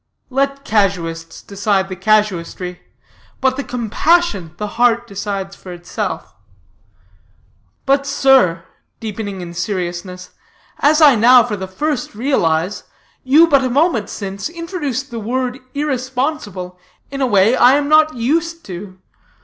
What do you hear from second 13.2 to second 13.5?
you